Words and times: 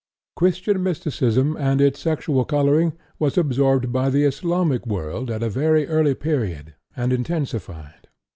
Christian 0.35 0.81
mysticism 0.81 1.55
and 1.57 1.79
its 1.79 1.99
sexual 1.99 2.43
coloring 2.43 2.93
was 3.19 3.37
absorbed 3.37 3.91
by 3.93 4.09
the 4.09 4.23
Islamic 4.23 4.87
world 4.87 5.29
at 5.29 5.43
a 5.43 5.47
very 5.51 5.87
early 5.87 6.15
period 6.15 6.73
and 6.95 7.13
intensified. 7.13 8.07